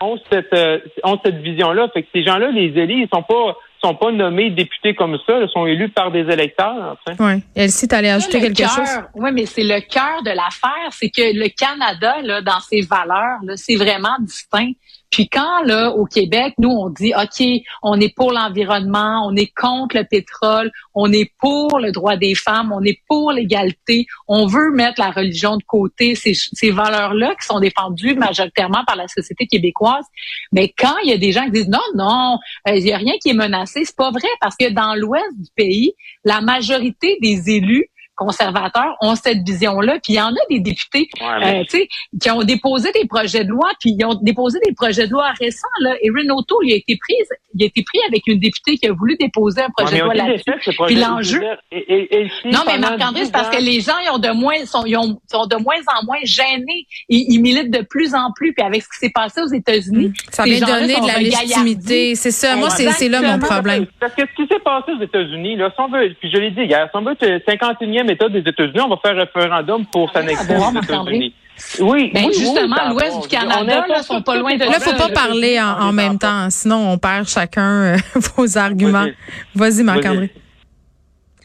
ont, 0.00 0.18
cette, 0.30 0.52
euh, 0.52 0.78
ont 1.04 1.18
cette 1.24 1.38
vision-là. 1.38 1.88
Fait 1.94 2.02
que 2.02 2.08
ces 2.14 2.24
gens-là, 2.24 2.50
les 2.50 2.66
élus, 2.78 3.02
ils 3.04 3.08
sont 3.12 3.22
pas, 3.22 3.56
sont 3.82 3.94
pas 3.94 4.10
nommés 4.10 4.50
députés 4.50 4.94
comme 4.94 5.16
ça, 5.26 5.38
ils 5.40 5.48
sont 5.48 5.64
élus 5.66 5.88
par 5.88 6.10
des 6.10 6.20
électeurs. 6.30 6.96
tu 7.06 7.14
sais. 7.14 7.22
Oui. 7.22 7.42
Elsie, 7.54 7.88
t'allais 7.88 8.10
ajouter 8.10 8.40
le 8.40 8.46
quelque 8.48 8.68
chose? 8.68 8.98
Oui, 9.14 9.30
mais 9.32 9.46
c'est 9.46 9.62
le 9.62 9.80
cœur 9.80 10.22
de 10.24 10.30
l'affaire, 10.30 10.90
c'est 10.90 11.08
que 11.10 11.22
le 11.22 11.48
Canada, 11.48 12.16
là, 12.22 12.42
dans 12.42 12.60
ses 12.60 12.82
valeurs, 12.82 13.38
là, 13.44 13.54
c'est 13.56 13.76
vraiment 13.76 14.16
distinct. 14.20 14.72
Puis 15.10 15.28
quand 15.28 15.62
là 15.64 15.90
au 15.90 16.04
Québec, 16.04 16.54
nous 16.58 16.70
on 16.70 16.90
dit 16.90 17.12
OK, 17.14 17.46
on 17.82 18.00
est 18.00 18.14
pour 18.14 18.32
l'environnement, 18.32 19.26
on 19.26 19.34
est 19.36 19.52
contre 19.54 19.96
le 19.96 20.04
pétrole, 20.04 20.70
on 20.94 21.10
est 21.12 21.32
pour 21.38 21.78
le 21.78 21.92
droit 21.92 22.16
des 22.16 22.34
femmes, 22.34 22.72
on 22.72 22.82
est 22.82 23.00
pour 23.08 23.32
l'égalité, 23.32 24.06
on 24.26 24.46
veut 24.46 24.70
mettre 24.72 25.00
la 25.00 25.10
religion 25.10 25.56
de 25.56 25.62
côté, 25.62 26.14
ces, 26.14 26.34
ces 26.34 26.70
valeurs-là 26.70 27.34
qui 27.40 27.46
sont 27.46 27.60
défendues 27.60 28.14
majoritairement 28.14 28.84
par 28.86 28.96
la 28.96 29.08
société 29.08 29.46
québécoise. 29.46 30.04
Mais 30.52 30.72
quand 30.76 30.96
il 31.04 31.10
y 31.10 31.12
a 31.14 31.18
des 31.18 31.32
gens 31.32 31.44
qui 31.44 31.52
disent 31.52 31.70
non, 31.70 31.78
non, 31.94 32.38
euh, 32.68 32.76
il 32.76 32.86
y 32.86 32.92
a 32.92 32.98
rien 32.98 33.14
qui 33.22 33.30
est 33.30 33.34
menacé, 33.34 33.84
c'est 33.84 33.96
pas 33.96 34.10
vrai 34.10 34.28
parce 34.40 34.56
que 34.56 34.70
dans 34.70 34.94
l'ouest 34.94 35.36
du 35.38 35.50
pays, 35.56 35.92
la 36.24 36.40
majorité 36.40 37.18
des 37.22 37.50
élus 37.50 37.88
conservateurs 38.18 38.96
ont 39.00 39.14
cette 39.14 39.46
vision-là. 39.46 39.94
Puis 40.02 40.14
il 40.14 40.16
y 40.16 40.20
en 40.20 40.28
a 40.28 40.46
des 40.50 40.60
députés 40.60 41.08
ouais, 41.20 41.26
euh, 41.26 41.64
mais... 41.72 41.88
qui 42.20 42.30
ont 42.30 42.42
déposé 42.42 42.90
des 42.92 43.06
projets 43.06 43.44
de 43.44 43.50
loi, 43.50 43.70
puis 43.80 43.94
ils 43.98 44.04
ont 44.04 44.14
déposé 44.20 44.58
des 44.66 44.74
projets 44.74 45.06
de 45.06 45.12
loi 45.12 45.30
récents. 45.40 45.66
Là. 45.80 45.94
Erin 46.02 46.24
il 46.64 46.72
a 46.72 46.76
été 46.76 46.96
pris, 46.96 47.14
il 47.54 47.62
a 47.62 47.66
été 47.66 47.82
pris 47.82 47.98
avec 48.08 48.26
une 48.26 48.38
députée 48.38 48.76
qui 48.76 48.86
a 48.86 48.92
voulu 48.92 49.16
déposer 49.16 49.62
un 49.62 49.70
projet 49.70 49.98
de 49.98 50.04
loi 50.04 50.14
là-dessus. 50.14 50.72
Puis 50.86 50.96
l'enjeu. 50.96 51.40
Non, 52.44 52.60
mais 52.66 52.78
Marc-André, 52.78 53.24
c'est 53.24 53.32
parce 53.32 53.54
que 53.54 53.62
les 53.62 53.80
gens 53.80 53.98
ils 54.04 54.10
ont 54.10 54.18
de 54.18 54.30
moins 54.30 54.64
sont, 54.66 54.84
ils 54.84 54.96
ont, 54.96 55.20
sont 55.30 55.46
de 55.46 55.56
moins 55.56 55.78
en 56.00 56.04
moins 56.04 56.18
gênés. 56.24 56.86
Ils, 57.08 57.38
militent 57.38 57.70
de 57.70 57.82
plus 57.82 58.14
en 58.14 58.32
plus. 58.32 58.52
Puis 58.52 58.64
avec 58.64 58.82
ce 58.82 58.88
qui 58.88 58.98
s'est 58.98 59.12
passé 59.14 59.40
aux 59.40 59.52
États-Unis, 59.52 60.08
mm. 60.08 60.14
ça 60.30 60.44
vient 60.44 60.60
donner 60.60 61.00
de 61.00 61.06
la 61.06 61.18
légitimité. 61.18 62.14
C'est 62.14 62.30
ça. 62.30 62.56
Moi, 62.56 62.70
c'est 62.70 63.08
là 63.08 63.22
mon 63.22 63.38
problème. 63.38 63.86
Parce 64.00 64.14
que 64.14 64.22
ce 64.22 64.42
qui 64.42 64.48
s'est 64.48 64.60
passé 64.60 64.92
aux 64.92 65.02
États-Unis, 65.02 65.56
là, 65.56 65.70
si 65.74 65.80
on 65.80 65.88
veut, 65.88 66.14
puis 66.20 66.30
je 66.30 66.38
l'ai 66.38 66.50
dit 66.50 66.62
hier, 66.62 66.88
si 66.90 66.96
on 66.96 67.02
veut 67.02 67.14
51e 67.14 68.07
deuxième 68.14 68.42
des 68.42 68.50
États-Unis, 68.50 68.80
on 68.80 68.88
va 68.88 68.96
faire 68.96 69.16
référendum 69.16 69.86
pour 69.86 70.10
s'annexer 70.10 70.54
aux 70.56 70.80
États-Unis. 70.80 71.34
Oui, 71.80 72.10
ben, 72.14 72.26
mais 72.26 72.32
justement, 72.32 72.90
l'ouest 72.90 73.22
du 73.22 73.28
Canada, 73.28 73.84
là, 73.88 74.02
sont 74.02 74.22
pas 74.22 74.36
loin 74.36 74.54
de 74.54 74.64
là. 74.64 74.78
faut 74.78 74.96
pas 74.96 75.08
parler 75.08 75.60
en, 75.60 75.92
même 75.92 76.18
temps, 76.18 76.50
sinon 76.50 76.92
on 76.92 76.98
perd 76.98 77.26
chacun 77.26 77.94
euh, 77.94 77.96
vos 78.36 78.58
arguments. 78.58 79.06
Vas-y, 79.54 79.82
Marc-André. 79.82 80.30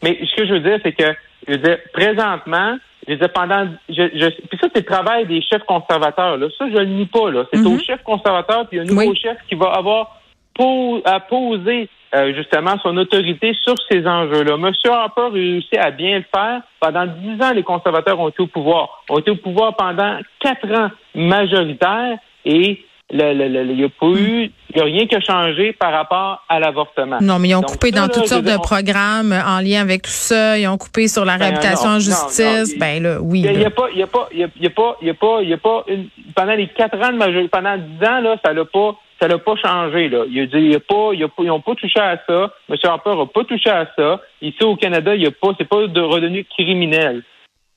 Mais 0.02 0.18
ce 0.22 0.36
que 0.36 0.46
je 0.46 0.52
veux 0.52 0.60
dire, 0.60 0.78
c'est 0.82 0.92
que 0.92 1.14
je 1.48 1.52
veux 1.52 1.58
dire, 1.58 1.78
présentement, 1.92 2.76
je 3.06 3.12
veux 3.12 3.18
dire, 3.18 3.32
pendant, 3.32 3.66
puis 3.88 4.58
ça, 4.60 4.68
c'est 4.72 4.80
le 4.80 4.84
travail 4.84 5.26
des 5.26 5.42
chefs 5.42 5.64
conservateurs. 5.64 6.36
Là. 6.36 6.46
Ça, 6.58 6.66
je 6.70 6.76
le 6.76 6.86
nie 6.86 7.06
pas. 7.06 7.30
Là. 7.30 7.44
C'est 7.52 7.58
mm 7.58 7.64
-hmm. 7.64 7.68
au 7.68 7.72
mhm. 7.72 7.80
chef 7.80 8.02
conservateur 8.02 8.68
puis 8.68 8.80
un 8.80 8.84
nouveau 8.84 9.14
chef 9.14 9.36
qui 9.48 9.54
va 9.56 9.66
avoir 9.72 10.20
pour, 10.54 11.02
à 11.04 11.20
poser 11.20 11.88
euh, 12.14 12.32
justement, 12.34 12.76
son 12.82 12.96
autorité 12.96 13.54
sur 13.62 13.74
ces 13.90 14.06
enjeux-là. 14.06 14.56
Monsieur 14.56 14.90
Harper 14.92 15.28
réussi 15.32 15.76
à 15.76 15.90
bien 15.90 16.18
le 16.18 16.24
faire. 16.34 16.62
Pendant 16.78 17.06
dix 17.06 17.42
ans, 17.42 17.52
les 17.52 17.62
conservateurs 17.62 18.20
ont 18.20 18.28
été 18.28 18.42
au 18.42 18.46
pouvoir. 18.46 19.02
Ont 19.10 19.18
été 19.18 19.30
au 19.30 19.36
pouvoir 19.36 19.74
pendant 19.74 20.18
quatre 20.38 20.70
ans 20.78 20.90
majoritaires 21.14 22.18
et 22.44 22.84
il 23.10 23.76
n'y 23.76 23.84
a 23.84 23.88
pas 23.88 24.06
eu, 24.06 24.50
il 24.70 24.76
n'y 24.76 24.80
a 24.80 24.84
rien 24.84 25.06
qui 25.06 25.14
a 25.14 25.20
changé 25.20 25.72
par 25.72 25.92
rapport 25.92 26.42
à 26.48 26.58
l'avortement. 26.58 27.18
Non, 27.20 27.38
mais 27.38 27.48
ils 27.48 27.54
ont 27.54 27.60
Donc, 27.60 27.70
coupé 27.72 27.90
ça, 27.90 27.96
dans 27.96 28.02
là, 28.02 28.08
toutes 28.08 28.26
sortes 28.26 28.44
de 28.44 28.52
on- 28.56 28.60
programmes 28.60 29.32
en 29.32 29.60
lien 29.60 29.82
avec 29.82 30.02
tout 30.02 30.10
ça. 30.10 30.58
Ils 30.58 30.66
ont 30.66 30.78
coupé 30.78 31.06
sur 31.06 31.24
la 31.24 31.34
Ben, 31.36 31.44
réhabilitation 31.44 31.90
non, 31.90 31.96
en 31.96 32.00
justice. 32.00 32.72
non, 32.74 32.78
ben 32.80 33.02
là, 33.02 33.18
oui. 33.20 33.42
Il 33.44 33.58
n'y 33.58 33.64
a, 33.64 33.70
pas, 33.70 33.88
il 33.92 33.98
y 33.98 34.02
a 34.02 34.06
pas, 34.06 34.28
il 34.32 34.38
y 34.40 34.44
a, 34.44 34.48
il 34.56 34.62
y 34.62 34.66
a 34.66 34.70
pas, 34.70 34.96
il 35.02 35.06
y 35.06 35.10
a 35.10 35.14
pas, 35.14 35.38
il 35.42 35.48
y 35.48 35.52
a 35.52 35.58
pas 35.58 35.84
une, 35.88 36.08
pendant 36.34 36.54
les 36.54 36.66
quatre 36.68 36.96
ans 36.98 37.12
de 37.12 37.16
majorité, 37.18 37.48
pendant 37.48 37.76
dix 37.76 38.06
ans, 38.06 38.20
là, 38.20 38.36
ça 38.44 38.52
l'a 38.52 38.64
pas, 38.64 38.96
ça 39.20 39.28
l'a 39.28 39.38
pas 39.38 39.54
changé, 39.62 40.08
là. 40.08 40.24
Il 40.28 40.40
a 40.40 40.46
dit, 40.46 40.52
il 40.56 40.72
y 40.72 40.74
a 40.74 40.80
pas, 40.80 41.10
il 41.12 41.20
y 41.20 41.24
a 41.24 41.28
pas, 41.28 41.42
ils 41.42 41.46
n'ont 41.46 41.60
pas 41.60 41.74
touché 41.74 42.00
à 42.00 42.18
ça. 42.26 42.50
M. 42.70 42.76
Harper 42.82 43.10
n'a 43.16 43.26
pas 43.26 43.44
touché 43.44 43.70
à 43.70 43.86
ça. 43.96 44.20
Ici, 44.42 44.62
au 44.64 44.76
Canada, 44.76 45.14
il 45.14 45.22
y 45.22 45.26
a 45.26 45.30
pas, 45.30 45.48
c'est 45.58 45.68
pas 45.68 45.86
de 45.86 46.00
revenu 46.00 46.44
criminel. 46.56 47.22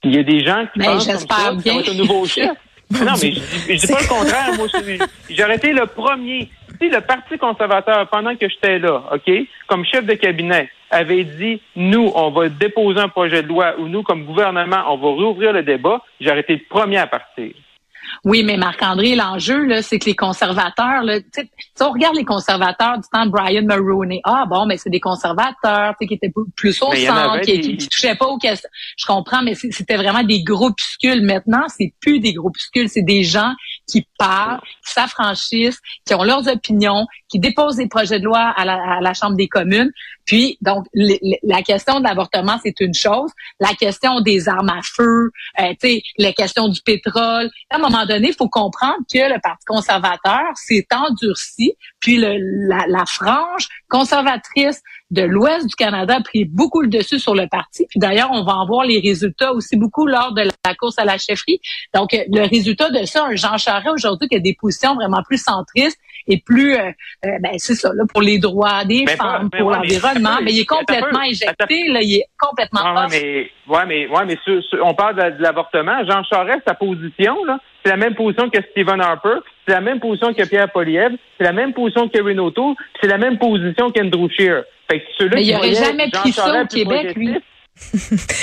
Il 0.03 0.15
y 0.15 0.19
a 0.19 0.23
des 0.23 0.45
gens 0.45 0.63
qui 0.73 0.79
Mais 0.79 0.85
pensent 0.85 1.05
comme 1.05 1.15
j'espère 1.15 1.37
ça, 1.37 1.49
que 1.51 1.55
ça 1.57 1.61
bien. 1.63 1.73
va 1.75 1.79
être 1.81 1.91
un 1.91 1.95
nouveau 1.95 2.25
chef. 2.25 2.49
Non, 2.91 3.13
mais 3.21 3.31
je, 3.31 3.39
dis- 3.39 3.41
je 3.69 3.85
dis 3.85 3.93
pas 3.93 4.01
le 4.01 4.07
contraire. 4.07 4.53
Moi, 4.57 4.67
j'aurais 5.29 5.55
été 5.55 5.73
le 5.73 5.85
premier. 5.85 6.49
Si 6.79 6.89
le 6.89 7.01
Parti 7.01 7.37
conservateur, 7.37 8.07
pendant 8.09 8.35
que 8.35 8.47
j'étais 8.47 8.79
là, 8.79 9.03
OK, 9.11 9.31
comme 9.67 9.83
chef 9.85 10.05
de 10.05 10.13
cabinet, 10.13 10.69
avait 10.89 11.23
dit, 11.23 11.59
nous, 11.75 12.11
on 12.15 12.29
va 12.31 12.49
déposer 12.49 12.99
un 12.99 13.09
projet 13.09 13.41
de 13.43 13.47
loi 13.47 13.73
ou 13.79 13.87
nous, 13.87 14.03
comme 14.03 14.23
gouvernement, 14.25 14.83
on 14.87 14.97
va 14.97 15.07
rouvrir 15.07 15.53
le 15.53 15.63
débat, 15.63 16.01
j'aurais 16.21 16.41
été 16.41 16.53
le 16.53 16.61
premier 16.69 16.97
à 16.97 17.07
partir. 17.07 17.51
Oui, 18.27 18.43
mais 18.43 18.57
Marc-André, 18.57 19.15
l'enjeu, 19.15 19.63
là, 19.63 19.81
c'est 19.81 19.99
que 19.99 20.05
les 20.05 20.15
conservateurs, 20.15 21.01
là, 21.03 21.21
tu 21.21 21.27
sais, 21.31 21.49
si 21.75 21.81
on 21.83 21.91
regarde 21.91 22.15
les 22.17 22.25
conservateurs 22.25 22.97
du 22.97 23.07
temps 23.09 23.25
de 23.25 23.31
Brian 23.31 23.61
Mulroney, 23.63 24.19
ah 24.25 24.43
bon, 24.49 24.65
mais 24.65 24.75
c'est 24.75 24.89
des 24.89 24.99
conservateurs, 24.99 25.91
tu 25.91 25.97
sais, 26.03 26.07
qui 26.07 26.13
étaient 26.15 26.31
plus- 26.57 26.81
au 26.81 26.91
Mais 26.91 27.05
centre, 27.05 27.39
qui, 27.41 27.53
des- 27.53 27.61
qui, 27.61 27.77
qui 27.77 27.87
touchaient 27.87 28.15
pas 28.15 28.25
aux 28.27 28.37
questions. 28.37 28.69
Je 28.97 29.05
comprends, 29.05 29.41
mais 29.43 29.55
c'était 29.55 29.95
vraiment 29.95 30.23
des 30.23 30.43
groupuscules. 30.43 31.21
Maintenant, 31.21 31.63
c'est 31.69 31.93
plus 32.01 32.19
des 32.19 32.33
groupuscules, 32.33 32.89
c'est 32.89 33.01
des 33.01 33.23
gens 33.23 33.53
qui 33.87 34.07
parlent, 34.17 34.59
qui 34.85 34.93
s'affranchissent, 34.93 35.79
qui 36.05 36.13
ont 36.13 36.23
leurs 36.23 36.47
opinions, 36.47 37.07
qui 37.29 37.39
déposent 37.39 37.77
des 37.77 37.87
projets 37.87 38.19
de 38.19 38.25
loi 38.25 38.53
à 38.55 38.65
la, 38.65 38.97
à 38.97 39.01
la 39.01 39.13
Chambre 39.13 39.35
des 39.35 39.47
communes. 39.47 39.91
Puis, 40.25 40.57
donc, 40.61 40.85
la 40.93 41.61
question 41.61 41.99
de 41.99 42.03
l'avortement, 42.03 42.59
c'est 42.61 42.77
une 42.81 42.93
chose. 42.93 43.31
La 43.61 43.73
question 43.73 44.19
des 44.19 44.49
armes 44.49 44.69
à 44.69 44.81
feu, 44.83 45.31
euh, 45.59 45.73
la 46.17 46.33
question 46.33 46.67
du 46.67 46.81
pétrole. 46.81 47.49
À 47.69 47.77
un 47.77 47.79
moment 47.79 48.05
donné, 48.05 48.29
il 48.29 48.35
faut 48.35 48.49
comprendre 48.49 48.97
que 49.11 49.19
le 49.19 49.39
Parti 49.41 49.63
conservateur 49.65 50.43
s'est 50.55 50.85
endurci, 50.91 51.73
puis 51.99 52.17
le, 52.17 52.37
la, 52.67 52.85
la 52.87 53.05
frange 53.05 53.67
conservatrice 53.89 54.81
de 55.09 55.21
l'Ouest 55.21 55.67
du 55.67 55.75
Canada 55.75 56.15
a 56.17 56.21
pris 56.21 56.45
beaucoup 56.45 56.81
le 56.81 56.89
dessus 56.89 57.19
sur 57.19 57.33
le 57.33 57.47
parti. 57.47 57.85
Puis 57.89 57.99
d'ailleurs, 57.99 58.29
on 58.31 58.43
va 58.43 58.53
en 58.53 58.67
voir 58.67 58.85
les 58.85 58.99
résultats 58.99 59.53
aussi 59.53 59.77
beaucoup 59.77 60.05
lors 60.05 60.33
de 60.33 60.41
la 60.41 60.75
course 60.75 60.99
à 60.99 61.05
la 61.05 61.17
chefferie. 61.17 61.59
Donc, 61.93 62.13
euh, 62.13 62.23
le 62.31 62.47
résultat 62.47 62.89
de 62.89 63.05
ça, 63.05 63.25
un 63.25 63.35
Jean 63.35 63.57
Charest 63.57 63.87
aujourd'hui 63.89 64.27
qui 64.27 64.35
a 64.35 64.39
des 64.39 64.55
positions 64.59 64.95
vraiment 64.95 65.21
plus 65.23 65.41
centristes 65.41 65.97
et 66.27 66.41
plus, 66.45 66.75
euh, 66.75 66.89
euh, 67.25 67.29
ben 67.39 67.51
c'est 67.57 67.75
ça, 67.75 67.89
là, 67.93 68.03
pour 68.11 68.21
les 68.21 68.39
droits 68.39 68.83
des 68.85 69.05
Ben, 69.05 69.15
femmes, 69.17 69.49
ben, 69.51 69.59
pour 69.59 69.67
ouais, 69.69 69.77
mais 69.81 69.87
l'environnement, 69.87 70.37
mais 70.43 70.51
il 70.51 70.59
est 70.61 70.65
complètement 70.65 71.21
éjecté, 71.23 71.87
là, 71.89 72.01
il 72.01 72.15
est 72.17 72.25
complètement 72.39 72.93
Ouais, 72.93 73.05
off. 73.05 73.11
mais, 73.11 73.49
ouais, 73.67 73.85
mais, 73.87 74.07
ouais, 74.07 74.25
mais 74.25 74.37
sur- 74.43 74.63
sur- 74.63 74.85
on 74.85 74.93
parle 74.93 75.15
de, 75.15 75.37
de 75.37 75.41
l'avortement. 75.41 76.03
Jean 76.05 76.23
Charest, 76.23 76.61
sa 76.67 76.73
position, 76.73 77.43
là, 77.45 77.59
c'est 77.83 77.91
la 77.91 77.97
même 77.97 78.15
position 78.15 78.49
que 78.49 78.59
Stephen 78.71 78.99
Harper, 79.01 79.37
c'est 79.65 79.73
la 79.73 79.81
même 79.81 79.99
position 79.99 80.33
que 80.33 80.45
Pierre 80.47 80.71
Poliev, 80.71 81.13
c'est 81.37 81.43
la 81.45 81.53
même 81.53 81.73
position 81.73 82.07
que 82.09 82.17
puis 82.17 82.35
c'est 83.01 83.07
la 83.07 83.17
même 83.17 83.37
position 83.37 83.91
qu'Andrew 83.91 84.29
Scheer. 84.29 84.63
Fait 84.89 84.99
que 84.99 85.05
ceux-là 85.17 85.35
Mais 85.35 85.41
qui 85.43 85.49
il 85.49 85.55
aurait 85.55 85.69
voyaient 85.71 85.85
jamais 85.85 86.09
pris 86.09 86.31
ça 86.31 86.61
au 86.61 86.65
Québec, 86.67 87.15
lui. 87.15 87.37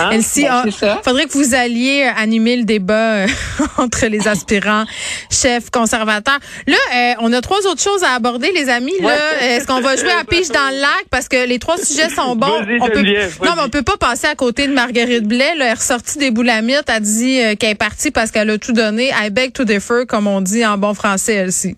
Hein? 0.01 0.11
Elsie, 0.13 0.47
ah, 0.49 0.63
c'est 0.65 0.71
ça. 0.73 1.01
faudrait 1.05 1.27
que 1.27 1.33
vous 1.33 1.55
alliez 1.55 2.05
euh, 2.07 2.21
animer 2.21 2.57
le 2.57 2.65
débat 2.65 2.95
euh, 3.15 3.27
entre 3.79 4.07
les 4.07 4.27
aspirants 4.29 4.85
chefs 5.31 5.71
conservateurs. 5.71 6.39
Là, 6.67 6.77
euh, 6.95 7.13
on 7.21 7.33
a 7.33 7.41
trois 7.41 7.67
autres 7.67 7.83
choses 7.83 8.03
à 8.03 8.15
aborder, 8.15 8.51
les 8.53 8.69
amis. 8.69 8.93
Là, 9.01 9.09
Ouais. 9.09 9.47
est-ce 9.57 9.67
qu'on 9.67 9.81
va 9.81 9.97
jouer 9.97 10.13
à 10.13 10.25
pige 10.25 10.49
dans 10.49 10.71
le 10.71 10.81
lac? 10.81 11.05
Parce 11.11 11.29
que 11.29 11.47
les 11.47 11.59
trois 11.59 11.77
sujets 11.79 12.09
sont 12.11 12.37
bons. 12.37 12.47
On 12.81 12.89
peut, 12.89 13.03
non, 13.03 13.53
mais 13.57 13.63
on 13.65 13.69
peut 13.69 13.83
pas 13.83 13.97
passer 13.97 14.27
à 14.27 14.35
côté 14.35 14.67
de 14.67 14.73
Marguerite 14.73 15.25
Blais. 15.27 15.55
Là, 15.57 15.65
elle 15.67 15.73
est 15.73 15.75
ressortie 15.75 16.19
des 16.19 16.31
boulamites, 16.31 16.89
a 16.89 17.01
dit 17.01 17.41
euh, 17.41 17.55
qu'elle 17.55 17.71
est 17.71 17.75
partie 17.75 18.11
parce 18.11 18.31
qu'elle 18.31 18.51
a 18.51 18.59
tout 18.59 18.73
donné. 18.73 19.11
I 19.11 19.31
beg 19.31 19.53
to 19.53 19.65
differ, 19.65 20.07
comme 20.09 20.27
on 20.27 20.41
dit 20.41 20.65
en 20.65 20.79
bon 20.79 20.95
français, 20.95 21.35
Elsie. 21.35 21.77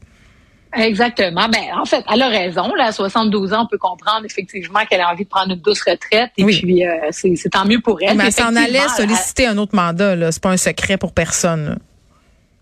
Exactement. 0.76 1.48
Ben, 1.48 1.62
en 1.80 1.84
fait, 1.84 2.04
elle 2.12 2.22
a 2.22 2.28
raison. 2.28 2.72
Là, 2.74 2.86
à 2.86 2.92
72 2.92 3.52
ans, 3.52 3.62
on 3.64 3.66
peut 3.66 3.78
comprendre 3.78 4.24
effectivement 4.24 4.80
qu'elle 4.88 5.00
a 5.00 5.10
envie 5.10 5.24
de 5.24 5.28
prendre 5.28 5.52
une 5.52 5.60
douce 5.60 5.82
retraite. 5.82 6.30
Et 6.36 6.44
Oui. 6.44 6.60
puis, 6.60 6.86
euh, 6.86 6.90
c'est 7.10 7.34
c'est 7.36 7.50
tant 7.50 7.64
mieux 7.64 7.80
pour 7.80 7.98
elle. 8.02 8.16
Mais 8.16 8.26
elle 8.26 8.32
s'en 8.32 8.54
allait 8.56 8.78
elle- 8.82 8.90
solliciter 8.90 9.46
un 9.46 9.58
autre 9.58 9.74
mandat. 9.74 10.16
Là, 10.16 10.32
c'est 10.32 10.42
pas 10.42 10.50
un 10.50 10.56
secret 10.56 10.96
pour 10.96 11.12
personne. 11.12 11.66
là. 11.70 11.76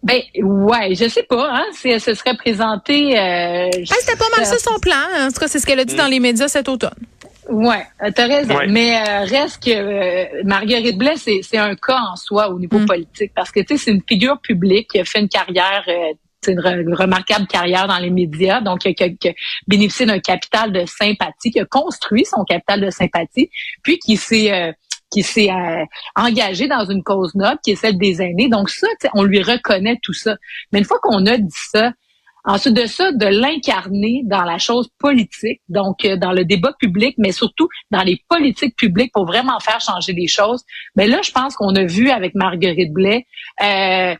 Ben, 0.03 0.21
ouais, 0.43 0.95
je 0.95 1.09
sais 1.09 1.23
pas. 1.23 1.49
Hein, 1.51 1.65
si 1.73 1.89
elle 1.89 2.01
se 2.01 2.13
serait 2.15 2.37
présentée. 2.37 3.19
Euh, 3.19 3.69
Ah, 3.73 3.95
C'était 4.01 4.17
pas 4.19 4.29
mal 4.37 4.45
ça 4.45 4.59
son 4.59 4.79
plan. 4.79 4.93
En 5.19 5.29
tout 5.29 5.41
cas, 5.41 5.49
c'est 5.49 5.59
ce 5.59 5.67
qu'elle 5.67 5.81
a 5.81 5.85
dit 5.87 5.95
dans 5.97 6.07
les 6.09 6.21
médias 6.21 6.47
cet 6.49 6.69
automne. 6.69 6.91
Ouais, 7.49 7.85
euh, 8.03 8.11
t'as 8.15 8.27
raison. 8.27 8.55
Ouais. 8.57 8.67
Mais 8.69 8.97
euh, 9.07 9.21
reste 9.25 9.63
que 9.63 9.71
euh, 9.71 10.43
Marguerite 10.45 10.97
Blais, 10.97 11.15
c'est, 11.17 11.41
c'est 11.43 11.59
un 11.59 11.75
cas 11.75 11.99
en 12.13 12.17
soi 12.17 12.49
au 12.51 12.59
niveau 12.59 12.79
Mm. 12.79 12.87
politique 12.87 13.33
parce 13.35 13.51
que 13.51 13.61
tu 13.61 13.77
sais, 13.77 13.85
c'est 13.85 13.91
une 13.91 14.03
figure 14.07 14.39
publique 14.41 14.89
qui 14.93 15.01
a 15.01 15.05
fait 15.05 15.21
une 15.21 15.29
carrière, 15.29 15.85
euh, 15.89 16.13
une, 16.53 16.61
une 16.67 16.95
remarquable 16.95 17.47
carrière 17.47 17.87
dans 17.89 17.99
les 17.99 18.11
médias, 18.11 18.61
donc 18.61 18.81
qui 18.81 18.89
a, 18.89 18.93
qui 18.95 19.03
a- 19.05 19.09
qui 19.11 19.29
a 19.31 19.33
bénéficié 19.67 20.07
d'un 20.07 20.19
capital 20.21 20.73
de 20.73 20.85
sympathie, 20.87 21.51
qui 21.51 21.61
a 21.61 21.65
construit 21.65 22.25
son 22.25 22.45
capital 22.45 22.81
de 22.81 22.91
sympathie, 22.91 23.51
puis 23.83 23.99
qui 23.99 24.17
s'est 24.17 24.53
euh, 24.53 24.73
qui 25.13 25.23
s'est 25.23 25.51
euh, 25.51 25.85
engagé 26.17 26.67
dans 26.67 26.85
une 26.87 27.03
cause 27.05 27.35
noble 27.37 27.59
qui 27.65 27.71
est 27.73 27.77
celle 27.77 27.99
des 27.99 28.21
aînés. 28.21 28.49
Donc 28.49 28.69
ça, 28.69 28.89
on 29.15 29.23
lui 29.23 29.43
reconnaît 29.43 29.99
tout 30.03 30.13
ça. 30.13 30.37
Mais 30.73 30.81
une 30.81 30.85
fois 30.85 30.99
qu'on 31.03 31.25
a 31.27 31.37
dit 31.39 31.61
ça, 31.73 31.93
Ensuite 32.47 32.75
de 32.75 32.85
ça, 32.85 33.11
de 33.11 33.25
l'incarner 33.25 34.21
dans 34.27 34.43
la 34.43 34.59
chose 34.59 34.91
politique, 34.99 35.63
donc 35.71 36.05
euh, 36.05 36.19
dans 36.19 36.33
le 36.33 36.45
débat 36.45 36.75
public, 36.79 37.15
mais 37.17 37.33
surtout 37.33 37.71
dans 37.91 38.03
les 38.03 38.21
politiques 38.29 38.77
publiques 38.77 39.13
pour 39.15 39.25
vraiment 39.25 39.59
faire 39.61 39.81
changer 39.81 40.13
les 40.13 40.27
choses. 40.27 40.63
Mais 40.95 41.07
là, 41.07 41.21
je 41.23 41.31
pense 41.31 41.57
qu'on 41.57 41.75
a 41.75 41.85
vu 41.85 42.11
avec 42.11 42.35
Marguerite 42.35 42.93
Blais 42.93 43.25
euh, 43.63 44.15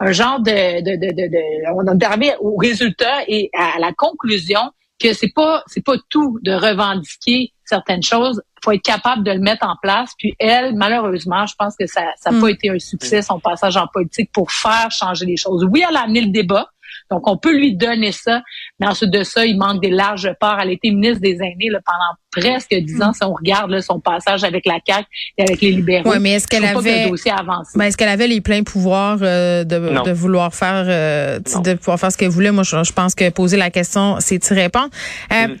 un 0.00 0.12
genre 0.12 0.40
de, 0.40 0.80
de, 0.80 0.96
de, 0.96 1.12
de, 1.12 1.28
de- 1.28 1.72
on 1.74 1.86
en 1.88 1.98
arrivé 2.00 2.32
au 2.40 2.56
résultat 2.56 3.22
et 3.26 3.50
à 3.56 3.78
la 3.80 3.92
conclusion 3.92 4.60
que 5.00 5.12
c'est 5.12 5.32
pas 5.34 5.62
c'est 5.66 5.84
pas 5.84 5.94
tout 6.08 6.38
de 6.42 6.52
revendiquer 6.52 7.52
certaines 7.64 8.02
choses. 8.02 8.40
faut 8.64 8.72
être 8.72 8.82
capable 8.82 9.22
de 9.24 9.30
le 9.30 9.38
mettre 9.38 9.64
en 9.66 9.76
place. 9.80 10.10
Puis 10.18 10.34
elle, 10.40 10.74
malheureusement, 10.74 11.46
je 11.46 11.54
pense 11.56 11.76
que 11.78 11.86
ça 11.86 12.02
n'a 12.26 12.32
Mm. 12.32 12.40
pas 12.40 12.48
été 12.50 12.70
un 12.70 12.78
succès 12.80 13.22
son 13.22 13.38
passage 13.38 13.76
en 13.76 13.86
politique 13.86 14.30
pour 14.32 14.50
faire 14.50 14.90
changer 14.90 15.26
les 15.26 15.36
choses. 15.36 15.64
Oui, 15.70 15.84
elle 15.88 15.96
a 15.96 16.00
amené 16.02 16.22
le 16.22 16.30
débat. 16.30 16.68
Donc, 17.10 17.28
on 17.28 17.36
peut 17.36 17.56
lui 17.56 17.76
donner 17.76 18.12
ça, 18.12 18.42
mais 18.80 18.86
ensuite 18.86 19.10
de 19.10 19.22
ça, 19.22 19.44
il 19.46 19.56
manque 19.58 19.80
des 19.82 19.90
larges 19.90 20.30
parts. 20.40 20.58
Elle 20.60 20.68
a 20.70 20.72
été 20.72 20.90
ministre 20.90 21.20
des 21.20 21.36
aînés 21.36 21.70
là, 21.70 21.78
pendant 21.84 22.18
presque 22.46 22.74
dix 22.74 23.00
ans, 23.02 23.12
si 23.12 23.24
on 23.24 23.32
regarde 23.32 23.70
là, 23.70 23.80
son 23.82 24.00
passage 24.00 24.44
avec 24.44 24.66
la 24.66 24.78
CAQ 24.86 25.06
et 25.38 25.42
avec 25.42 25.60
les 25.60 25.70
libéraux. 25.72 26.08
Ouais, 26.10 26.18
mais 26.20 26.32
est-ce 26.32 26.46
qu'elle 26.46 26.62
que 26.62 26.78
avait- 26.78 27.04
le 27.04 27.10
dossier 27.10 27.30
a 27.30 27.36
avancé. 27.36 27.78
Ben, 27.78 27.86
est-ce 27.86 27.96
qu'elle 27.96 28.08
avait 28.08 28.28
les 28.28 28.40
pleins 28.40 28.62
pouvoirs 28.62 29.18
euh, 29.22 29.64
de, 29.64 30.12
vouloir 30.12 30.54
faire 30.54 30.84
euh, 30.88 31.40
tu 31.44 31.50
sais, 31.52 31.56
Non. 31.56 31.62
de 31.62 31.74
pouvoir 31.74 31.98
faire 31.98 32.12
ce 32.12 32.16
qu'elle 32.18 32.28
voulait? 32.28 32.52
Moi, 32.52 32.62
je, 32.64 32.82
je 32.84 32.92
pense 32.92 33.14
que 33.14 33.28
poser 33.30 33.56
la 33.56 33.70
question, 33.70 34.16
c'est 34.20 34.50
y 34.50 34.54
répondre. 34.54 34.90
Euh, 35.32 35.48
Mm. 35.48 35.56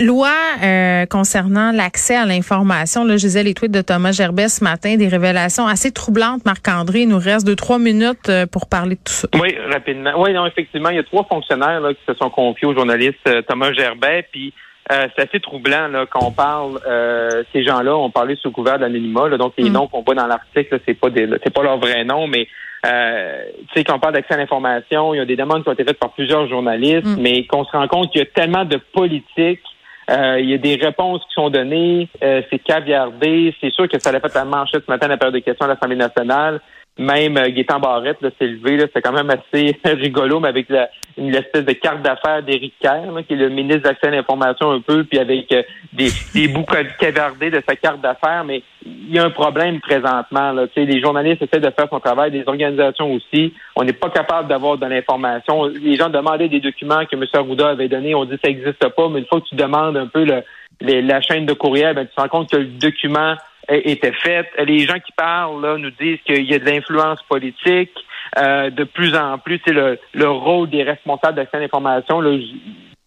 Loi 0.00 0.32
euh, 0.62 1.04
concernant 1.06 1.72
l'accès 1.72 2.16
à 2.16 2.24
l'information. 2.24 3.04
Là, 3.04 3.12
je 3.16 3.26
disais 3.26 3.42
les 3.42 3.54
tweets 3.54 3.70
de 3.72 3.82
Thomas 3.82 4.12
Gerbet 4.12 4.48
ce 4.48 4.64
matin, 4.64 4.96
des 4.96 5.08
révélations 5.08 5.66
assez 5.66 5.92
troublantes. 5.92 6.44
Marc-André, 6.46 7.00
il 7.02 7.08
nous 7.08 7.18
reste 7.18 7.46
deux, 7.46 7.56
trois 7.56 7.78
minutes 7.78 8.28
euh, 8.28 8.46
pour 8.46 8.66
parler 8.68 8.94
de 8.96 9.00
tout 9.04 9.12
ça. 9.12 9.28
Oui, 9.40 9.54
rapidement. 9.70 10.12
Oui, 10.16 10.32
non, 10.32 10.46
effectivement, 10.46 10.88
il 10.88 10.96
y 10.96 11.00
a 11.00 11.02
trois 11.04 11.24
fonctionnaires 11.24 11.80
là, 11.80 11.92
qui 11.92 12.00
se 12.06 12.14
sont 12.14 12.30
confiés 12.30 12.66
au 12.66 12.74
journaliste 12.74 13.18
euh, 13.28 13.42
Thomas 13.42 13.72
Gerbet, 13.72 14.26
puis 14.32 14.54
euh, 14.90 15.06
c'est 15.14 15.28
assez 15.28 15.40
troublant 15.40 15.86
là, 15.88 16.06
quand 16.10 16.20
on 16.26 16.32
parle. 16.32 16.80
euh, 16.88 17.42
ces 17.52 17.62
gens-là 17.62 17.94
ont 17.96 18.10
parlé 18.10 18.36
sous 18.36 18.50
couvert 18.50 18.78
d'anonymat, 18.78 19.28
là, 19.28 19.36
donc 19.36 19.52
les 19.58 19.68
Mm. 19.68 19.72
noms 19.74 19.86
qu'on 19.86 20.02
voit 20.02 20.14
dans 20.14 20.26
l'article, 20.26 20.80
c'est 20.86 20.94
pas 20.94 21.10
des, 21.10 21.28
c'est 21.44 21.52
pas 21.52 21.62
leur 21.62 21.78
vrai 21.78 22.04
nom, 22.04 22.26
mais 22.26 22.48
euh, 22.86 23.42
tu 23.68 23.74
sais, 23.74 23.84
quand 23.84 23.96
on 23.96 24.00
parle 24.00 24.14
d'accès 24.14 24.32
à 24.34 24.38
l'information, 24.38 25.12
il 25.12 25.18
y 25.18 25.20
a 25.20 25.26
des 25.26 25.36
demandes 25.36 25.62
qui 25.62 25.68
ont 25.68 25.72
été 25.74 25.84
faites 25.84 25.98
par 25.98 26.10
plusieurs 26.12 26.48
journalistes, 26.48 27.04
Mm. 27.06 27.20
mais 27.20 27.44
qu'on 27.46 27.64
se 27.64 27.70
rend 27.72 27.86
compte 27.86 28.10
qu'il 28.10 28.20
y 28.20 28.22
a 28.22 28.26
tellement 28.26 28.64
de 28.64 28.78
politique. 28.94 29.60
Euh, 30.10 30.40
il 30.40 30.50
y 30.50 30.54
a 30.54 30.58
des 30.58 30.74
réponses 30.74 31.22
qui 31.28 31.34
sont 31.34 31.50
données, 31.50 32.08
euh, 32.22 32.42
c'est 32.50 32.58
caviardé. 32.58 33.54
C'est 33.60 33.72
sûr 33.72 33.88
que 33.88 33.98
ça 33.98 34.10
a 34.10 34.18
fait 34.18 34.34
la 34.34 34.44
manchette 34.44 34.84
ce 34.84 34.90
matin 34.90 35.06
à 35.06 35.10
la 35.10 35.16
période 35.16 35.34
de 35.34 35.40
questions 35.40 35.66
à 35.66 35.68
l'Assemblée 35.68 35.96
nationale. 35.96 36.60
Même 37.00 37.36
euh, 37.38 37.48
Gaétan 37.48 37.80
Barrette 37.80 38.18
s'est 38.20 38.46
levé, 38.46 38.78
c'était 38.80 39.00
quand 39.00 39.12
même 39.12 39.30
assez 39.30 39.74
rigolo, 39.84 40.38
mais 40.38 40.48
avec 40.48 40.68
la, 40.68 40.90
une 41.16 41.34
espèce 41.34 41.64
de 41.64 41.72
carte 41.72 42.02
d'affaires 42.02 42.42
d'Éric 42.42 42.74
Kerr, 42.78 43.10
là, 43.14 43.22
qui 43.22 43.32
est 43.32 43.36
le 43.36 43.48
ministre 43.48 43.84
d'accès 43.84 44.08
à 44.08 44.10
l'information 44.10 44.70
un 44.70 44.80
peu, 44.80 45.04
puis 45.04 45.18
avec 45.18 45.50
euh, 45.52 45.62
des, 45.94 46.08
des 46.34 46.48
bouts 46.48 46.60
cav- 46.68 46.94
cavardés 46.98 47.50
de 47.50 47.62
sa 47.66 47.74
carte 47.74 48.02
d'affaires, 48.02 48.44
mais 48.44 48.62
il 48.84 49.14
y 49.14 49.18
a 49.18 49.24
un 49.24 49.30
problème 49.30 49.80
présentement. 49.80 50.52
Là. 50.52 50.66
Les 50.76 51.00
journalistes 51.00 51.40
essaient 51.42 51.60
de 51.60 51.70
faire 51.70 51.88
son 51.90 52.00
travail, 52.00 52.30
des 52.32 52.44
organisations 52.46 53.12
aussi. 53.14 53.54
On 53.76 53.82
n'est 53.84 53.92
pas 53.94 54.10
capable 54.10 54.48
d'avoir 54.48 54.76
de 54.76 54.86
l'information. 54.86 55.66
Les 55.66 55.96
gens 55.96 56.10
demandaient 56.10 56.48
des 56.48 56.60
documents 56.60 57.04
que 57.06 57.16
M. 57.16 57.24
Arruda 57.32 57.68
avait 57.70 57.88
donnés. 57.88 58.14
On 58.14 58.24
dit 58.26 58.32
que 58.36 58.40
ça 58.44 58.48
n'existe 58.48 58.88
pas, 58.94 59.08
mais 59.08 59.20
une 59.20 59.26
fois 59.26 59.40
que 59.40 59.46
tu 59.48 59.54
demandes 59.54 59.96
un 59.96 60.06
peu 60.06 60.24
le, 60.24 60.42
les- 60.82 61.02
la 61.02 61.20
chaîne 61.22 61.46
de 61.46 61.54
courriel, 61.54 61.94
ben, 61.94 62.06
tu 62.06 62.14
te 62.14 62.20
rends 62.20 62.28
compte 62.28 62.50
que 62.50 62.56
le 62.58 62.66
document 62.66 63.34
était 63.68 64.12
fait. 64.12 64.48
Les 64.58 64.80
gens 64.80 64.98
qui 64.98 65.12
parlent 65.12 65.62
là, 65.62 65.76
nous 65.76 65.90
disent 65.90 66.20
qu'il 66.24 66.50
y 66.50 66.54
a 66.54 66.58
de 66.58 66.64
l'influence 66.64 67.22
politique. 67.28 67.92
Euh, 68.38 68.70
de 68.70 68.84
plus 68.84 69.14
en 69.16 69.38
plus, 69.38 69.60
c'est 69.64 69.72
le, 69.72 69.98
le 70.14 70.28
rôle 70.28 70.70
des 70.70 70.82
responsables 70.82 71.36
d'accès 71.36 71.56
à 71.56 71.60
l'information 71.60 72.20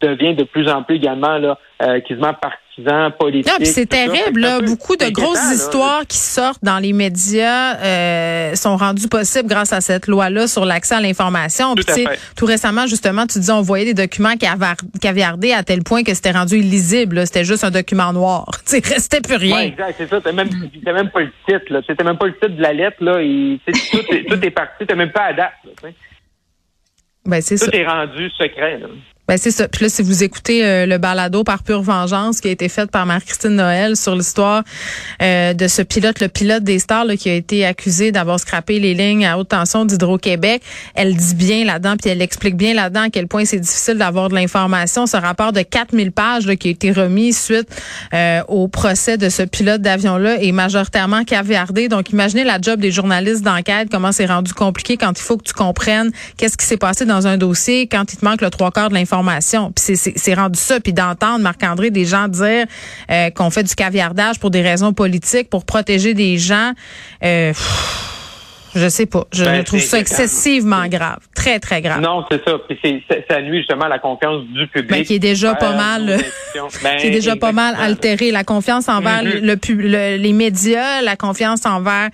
devient 0.04 0.36
de 0.36 0.44
plus 0.44 0.70
en 0.70 0.84
plus 0.84 0.96
également 0.96 1.38
là, 1.38 1.58
euh, 1.82 2.00
quasiment 2.02 2.34
partisan, 2.34 3.12
politique. 3.18 3.52
Non, 3.52 3.58
puis 3.58 3.68
c'est 3.68 3.86
terrible. 3.86 4.42
Là. 4.42 4.62
Beaucoup 4.62 4.96
de 4.96 5.10
grosses 5.10 5.50
là. 5.50 5.54
histoires 5.54 6.08
qui 6.08 6.18
sortent 6.18 6.64
dans 6.64 6.80
les 6.80 6.94
médias 6.94 7.78
euh, 7.78 8.56
sont 8.56 8.78
rendues 8.78 9.08
possibles 9.08 9.48
grâce 9.48 9.74
à 9.74 9.82
cette 9.82 10.08
loi-là 10.08 10.48
sur 10.48 10.66
l'accès 10.66 10.96
à 10.96 11.02
l'information. 11.02 11.76
Puis, 11.76 11.86
Tout 11.86 11.92
à 11.92 11.96
fait. 11.96 12.20
tout 12.36 12.46
récemment, 12.46 12.88
justement, 12.88 13.26
tu 13.28 13.40
disais 13.40 13.52
on 13.52 13.62
voyait 13.62 13.86
des 13.86 13.94
documents 13.94 14.34
caviardés 15.02 15.54
à 15.54 15.64
tel 15.64 15.84
point 15.84 16.04
que 16.04 16.14
c'était 16.14 16.32
rendu 16.32 16.58
illisible. 16.58 17.18
là. 17.18 17.26
C'était 17.26 17.46
juste 17.46 17.64
un 17.64 17.72
document 17.72 18.14
noir. 18.14 18.46
Tu 18.66 18.72
sais, 18.72 18.80
il 18.80 18.94
restait 18.94 19.22
plus 19.22 19.36
rien. 19.36 19.56
Ouais, 19.58 19.68
exact, 19.68 19.96
c'est 19.98 20.10
ça. 20.10 20.22
T'as 20.22 20.32
même, 20.32 20.50
t'as 20.86 20.94
même 20.94 21.10
pas 21.10 21.20
le 21.20 21.32
titre, 21.48 21.66
là. 21.70 21.82
T'as 21.86 22.04
même 22.04 22.18
pas 22.18 22.28
le 22.28 22.34
titre 22.34 22.56
de 22.56 22.62
la 22.62 22.72
lettre, 22.74 22.98
là. 23.02 23.22
Et, 23.22 23.60
tout, 23.66 23.98
est, 24.10 24.24
tout 24.24 24.46
est 24.46 24.52
parti. 24.52 24.86
T'as 24.88 24.96
même 24.96 25.12
pas 25.12 25.32
la 25.32 25.34
date, 25.34 25.54
là. 25.66 25.90
Ben, 27.26 27.42
c'est 27.42 27.58
ça. 27.58 27.66
Tout 27.66 27.76
est 27.76 27.86
rendu 27.86 28.30
secret, 28.32 28.80
là. 28.80 28.88
Ben 29.26 29.38
c'est 29.38 29.52
ça. 29.52 29.68
Là, 29.80 29.88
si 29.88 30.02
vous 30.02 30.22
écoutez 30.22 30.66
euh, 30.66 30.86
le 30.86 30.98
balado 30.98 31.46
par 31.46 31.64
pure 31.64 31.82
vengeance 31.82 32.42
qui 32.42 32.50
a 32.50 32.52
été 32.52 32.68
fait 32.68 32.92
par 32.92 33.06
Marie-Christine 33.06 33.56
Noël 33.56 33.96
sur 33.96 34.16
l'histoire 34.16 34.64
euh, 35.22 35.54
de 35.54 35.68
ce 35.70 35.82
pilote, 35.82 36.20
le 36.20 36.28
pilote 36.28 36.66
des 36.66 36.78
stars 36.78 37.06
là, 37.06 37.16
qui 37.16 37.30
a 37.30 37.34
été 37.34 37.66
accusé 37.66 38.12
d'avoir 38.12 38.38
scrappé 38.38 38.82
les 38.82 38.94
lignes 38.94 39.26
à 39.26 39.38
haute 39.38 39.48
tension 39.48 39.86
d'Hydro-Québec, 39.86 40.62
elle 40.94 41.16
dit 41.16 41.36
bien 41.36 41.64
là-dedans, 41.64 41.96
puis 41.96 42.12
elle 42.12 42.22
explique 42.22 42.58
bien 42.58 42.74
là-dedans 42.74 43.04
à 43.04 43.10
quel 43.10 43.28
point 43.28 43.46
c'est 43.46 43.62
difficile 43.62 43.98
d'avoir 43.98 44.28
de 44.28 44.36
l'information. 44.36 45.06
Ce 45.08 45.16
rapport 45.16 45.54
de 45.54 45.62
4000 45.62 46.12
pages 46.12 46.46
là, 46.46 46.58
qui 46.58 46.68
a 46.68 46.72
été 46.72 46.92
remis 46.92 47.32
suite 47.32 47.70
euh, 48.14 48.42
au 48.50 48.68
procès 48.68 49.18
de 49.18 49.30
ce 49.30 49.44
pilote 49.44 49.82
d'avion-là 49.82 50.44
est 50.44 50.52
majoritairement 50.52 51.24
caviardé. 51.24 51.88
Donc, 51.88 52.10
imaginez 52.10 52.44
la 52.44 52.60
job 52.62 52.82
des 52.82 52.92
journalistes 52.92 53.42
d'enquête, 53.42 53.88
comment 53.90 54.12
c'est 54.12 54.26
rendu 54.26 54.54
compliqué 54.54 54.98
quand 54.98 55.18
il 55.18 55.24
faut 55.24 55.38
que 55.38 55.46
tu 55.46 55.54
comprennes 55.54 56.12
qu'est-ce 56.36 56.58
qui 56.58 56.66
s'est 56.66 56.76
passé 56.76 57.06
dans 57.06 57.26
un 57.26 57.38
dossier, 57.38 57.88
quand 57.88 58.12
il 58.12 58.18
te 58.18 58.26
manque 58.26 58.42
le 58.42 58.50
trois 58.50 58.72
quarts 58.72 58.90
de 58.90 58.96
l'information. 58.96 59.13
Puis 59.76 59.96
c'est- 59.98 60.34
rendu 60.34 60.60
ça. 60.60 60.80
Puis 60.80 60.94
d'entendre 60.94 61.40
Marc-André 61.40 61.92
des 61.92 62.06
gens 62.06 62.28
dire 62.28 62.66
euh, 63.12 63.30
qu'on 63.30 63.50
fait 63.50 63.64
du 63.64 63.76
caviardage 63.76 64.40
pour 64.40 64.50
des 64.50 64.62
raisons 64.62 64.94
politiques, 64.94 65.50
pour 65.50 65.66
protéger 65.66 66.14
des 66.14 66.38
gens, 66.38 66.72
euh, 67.24 67.50
pff, 67.50 68.10
je 68.76 68.90
sais 68.90 69.06
pas. 69.06 69.26
Je 69.32 69.44
Ben, 69.46 69.64
trouve 69.64 69.80
ça 69.82 70.00
excessivement 70.00 70.88
grave. 70.88 71.20
Très, 71.36 71.60
très 71.60 71.82
grave. 71.82 72.02
Non, 72.02 72.24
c'est 72.32 72.44
ça. 72.44 72.54
Puis 72.68 72.80
ça, 73.30 73.42
nuit 73.42 73.60
justement 73.60 73.86
à 73.86 73.90
la 73.90 74.00
confiance 74.00 74.46
du 74.48 74.66
public. 74.68 74.90
Ben, 74.90 75.04
qui 75.06 75.14
est 75.16 75.20
déjà 75.20 75.54
pas 75.54 75.76
mal, 75.76 76.10
euh. 76.10 76.18
Ben, 76.84 76.98
qui 76.98 77.08
est 77.08 77.12
déjà 77.12 77.36
pas 77.36 77.52
mal 77.52 77.74
exactement. 77.74 77.88
altéré. 77.92 78.32
La 78.32 78.44
confiance 78.44 78.90
envers 78.90 79.24
Mhm. 79.24 79.40
le, 79.44 79.56
pub- 79.58 79.80
le- 79.82 80.18
les 80.18 80.34
médias, 80.34 81.02
la 81.04 81.16
confiance 81.16 81.66
envers 81.68 82.10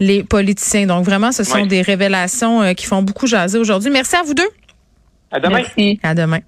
les 0.00 0.24
politiciens. 0.24 0.86
Donc 0.86 1.04
vraiment, 1.04 1.30
ce 1.30 1.44
sont 1.44 1.60
Oui. 1.62 1.68
des 1.68 1.82
révélations 1.82 2.62
euh, 2.62 2.72
qui 2.72 2.86
font 2.86 3.02
beaucoup 3.02 3.26
jaser 3.28 3.58
aujourd'hui. 3.58 3.90
Merci 3.90 4.16
à 4.16 4.22
vous 4.24 4.34
deux. 4.34 4.48
À 5.30 5.40
demain. 5.40 5.58
Merci. 5.58 6.00
À 6.02 6.14
demain. 6.14 6.40